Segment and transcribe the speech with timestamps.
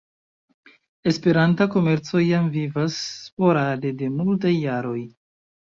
[1.11, 5.01] Esperanta komerco jam vivas sporade de multaj jaroj.